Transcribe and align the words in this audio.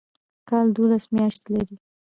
کال 0.49 0.65
دوولس 0.75 1.05
میاشتې 1.15 1.47
لري 1.53 1.75